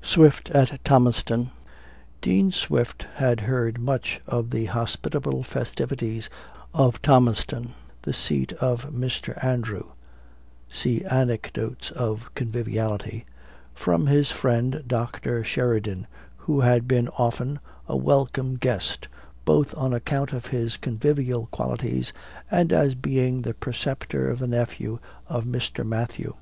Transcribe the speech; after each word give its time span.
SWIFT 0.00 0.48
AT 0.48 0.80
THOMASTOWN. 0.86 1.50
Dean 2.22 2.50
Swift 2.50 3.02
had 3.16 3.40
heard 3.40 3.76
much 3.78 4.18
of 4.26 4.48
the 4.48 4.64
hospitable 4.64 5.42
festivities 5.42 6.30
of 6.72 7.02
Thomastown, 7.02 7.74
the 8.00 8.14
seat 8.14 8.54
of 8.54 8.90
Mr. 8.90 9.34
Matthew 9.44 9.90
(See 10.70 11.04
Anecdotes 11.04 11.90
of 11.90 12.34
Conviviality), 12.34 13.26
from 13.74 14.06
his 14.06 14.30
friend 14.30 14.82
Dr. 14.86 15.44
Sheridan, 15.44 16.06
who 16.38 16.60
had 16.62 16.88
been 16.88 17.08
often, 17.18 17.60
a 17.86 17.94
welcome 17.94 18.54
guest, 18.54 19.08
both 19.44 19.74
on 19.76 19.92
account 19.92 20.32
of 20.32 20.46
his 20.46 20.78
convivial 20.78 21.44
qualities, 21.48 22.14
and 22.50 22.72
as 22.72 22.94
being 22.94 23.42
the 23.42 23.52
preceptor 23.52 24.30
of 24.30 24.38
the 24.38 24.48
nephew 24.48 24.98
of 25.28 25.44
Mr. 25.44 25.86
Matthew. 25.86 26.36